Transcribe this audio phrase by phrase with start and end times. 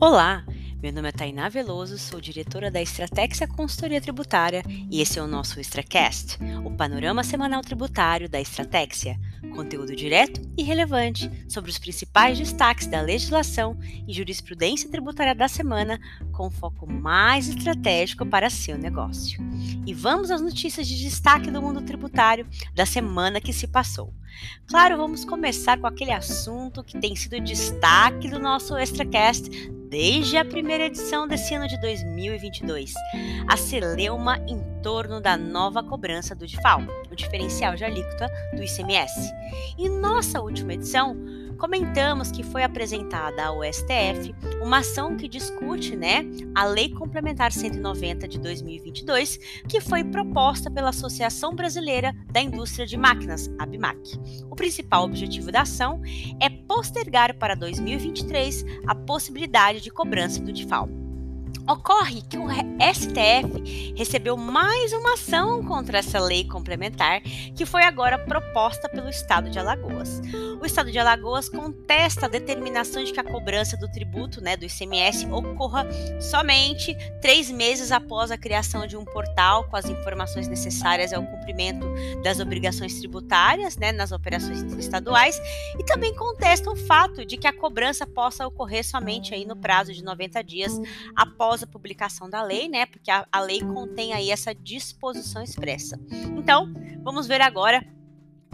[0.00, 0.44] Olá,
[0.80, 5.26] meu nome é Tainá Veloso, sou diretora da Estratégia Consultoria Tributária e esse é o
[5.26, 9.18] nosso Extracast, o panorama semanal tributário da Estratégia,
[9.56, 13.76] conteúdo direto e relevante sobre os principais destaques da legislação
[14.06, 15.98] e jurisprudência tributária da semana,
[16.30, 19.42] com foco mais estratégico para seu negócio.
[19.84, 24.14] E vamos às notícias de destaque do mundo tributário da semana que se passou.
[24.68, 29.50] Claro, vamos começar com aquele assunto que tem sido destaque do nosso Extracast
[29.88, 32.92] desde a primeira edição desse ano de 2022,
[33.48, 39.32] a celeuma em torno da nova cobrança do DIFAL, o diferencial de alíquota do ICMS.
[39.78, 41.16] Em nossa última edição,
[41.58, 48.28] comentamos que foi apresentada ao STF uma ação que discute né, a Lei Complementar 190
[48.28, 54.18] de 2022, que foi proposta pela Associação Brasileira da Indústria de Máquinas, ABMAC.
[54.50, 56.00] O principal objetivo da ação
[56.40, 61.07] é postergar para 2023 a possibilidade de cobrança do DIFAL.
[61.68, 68.18] Ocorre que o STF recebeu mais uma ação contra essa lei complementar, que foi agora
[68.18, 70.20] proposta pelo Estado de Alagoas.
[70.60, 74.64] O Estado de Alagoas contesta a determinação de que a cobrança do tributo, né, do
[74.64, 75.86] ICMS, ocorra
[76.20, 81.86] somente três meses após a criação de um portal com as informações necessárias ao cumprimento
[82.22, 85.40] das obrigações tributárias, né, nas operações estaduais,
[85.78, 89.92] e também contesta o fato de que a cobrança possa ocorrer somente aí no prazo
[89.92, 90.72] de 90 dias
[91.14, 92.84] após após a publicação da lei, né?
[92.84, 95.96] Porque a, a lei contém aí essa disposição expressa.
[96.36, 96.72] Então,
[97.04, 97.86] vamos ver agora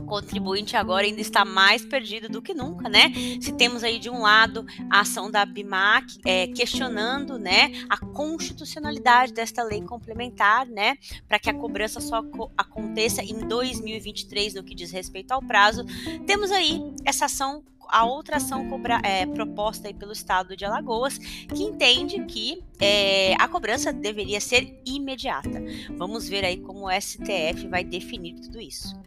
[0.05, 3.11] contribuinte agora ainda está mais perdido do que nunca, né?
[3.41, 9.33] Se temos aí de um lado a ação da BIMAC é, questionando, né, a constitucionalidade
[9.33, 12.23] desta lei complementar, né, para que a cobrança só
[12.55, 15.87] aconteça em 2023 no que diz respeito ao prazo,
[16.27, 21.63] temos aí essa ação a outra ação cobra, é, proposta pelo Estado de Alagoas, que
[21.63, 25.63] entende que é, a cobrança deveria ser imediata.
[25.97, 29.01] Vamos ver aí como o STF vai definir tudo isso.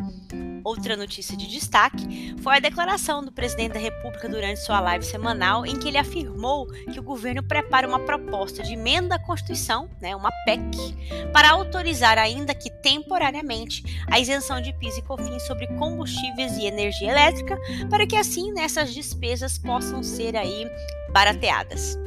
[0.67, 5.65] Outra notícia de destaque foi a declaração do presidente da República durante sua live semanal,
[5.65, 10.13] em que ele afirmou que o governo prepara uma proposta de emenda à Constituição, né,
[10.13, 16.57] uma PEC, para autorizar, ainda que temporariamente, a isenção de PIS e COFINS sobre combustíveis
[16.57, 17.57] e energia elétrica,
[17.89, 20.69] para que assim né, essas despesas possam ser aí
[21.13, 21.97] barateadas.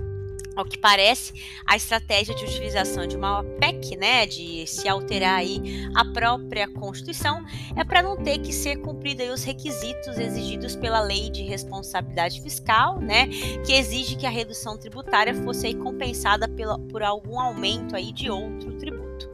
[0.56, 1.32] Ao que parece,
[1.64, 7.44] a estratégia de utilização de uma PEC, né, de se alterar aí a própria Constituição,
[7.76, 13.00] é para não ter que ser cumprido os requisitos exigidos pela Lei de Responsabilidade Fiscal,
[13.00, 13.28] né,
[13.64, 18.28] que exige que a redução tributária fosse aí compensada pela, por algum aumento aí de
[18.28, 19.30] outro tributo.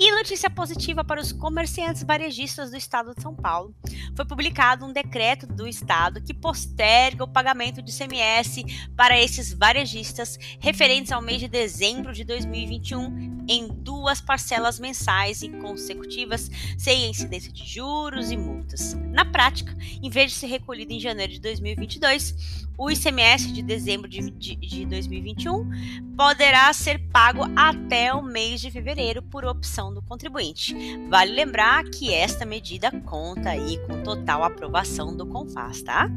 [0.00, 3.74] E notícia positiva para os comerciantes varejistas do estado de São Paulo.
[4.14, 8.62] Foi publicado um decreto do estado que posterga o pagamento de CMS
[8.96, 15.48] para esses varejistas referentes ao mês de dezembro de 2021 em duas parcelas mensais e
[15.48, 18.94] consecutivas, sem incidência de juros e multas.
[19.10, 24.08] Na prática, em vez de ser recolhido em janeiro de 2022, o ICMS de dezembro
[24.08, 25.68] de, de, de 2021
[26.16, 30.76] poderá ser pago até o mês de fevereiro por opção do contribuinte.
[31.08, 36.10] Vale lembrar que esta medida conta aí com total aprovação do CONFAS, tá?